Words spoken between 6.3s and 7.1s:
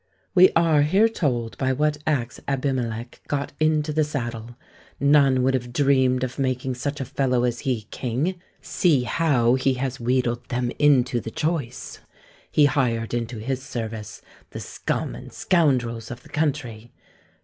making such a